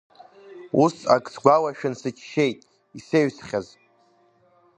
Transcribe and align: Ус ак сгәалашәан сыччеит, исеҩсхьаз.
Ус 0.83 0.95
ак 1.15 1.25
сгәалашәан 1.33 1.93
сыччеит, 2.01 2.59
исеҩсхьаз. 2.97 3.67